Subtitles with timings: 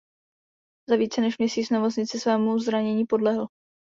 [0.89, 3.47] Za více než měsíc v nemocnici svému zranění podlehl.